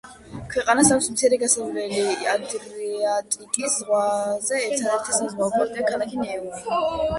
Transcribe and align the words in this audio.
ქვეყანას 0.53 0.87
აქვს 0.95 1.09
მცირე 1.15 1.37
გასასვლელი 1.43 2.05
ადრიატიკის 2.31 3.77
ზღვაზე, 3.83 4.65
ერთადერთი 4.71 5.17
საზღვაო 5.21 5.55
პორტია 5.61 5.89
ქალაქი 5.95 6.23
ნეუმი. 6.27 6.67